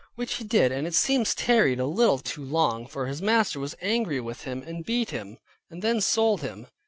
Which 0.15 0.37
he 0.37 0.43
did, 0.43 0.71
and 0.71 0.87
it 0.87 0.95
seems 0.95 1.35
tarried 1.35 1.79
a 1.79 1.85
little 1.85 2.17
too 2.17 2.43
long; 2.43 2.87
for 2.87 3.05
his 3.05 3.21
master 3.21 3.59
was 3.59 3.77
angry 3.83 4.19
with 4.19 4.45
him, 4.45 4.63
and 4.63 4.83
beat 4.83 5.11
him, 5.11 5.37
and 5.69 5.83
then 5.83 6.01
sold 6.01 6.41
him. 6.41 6.65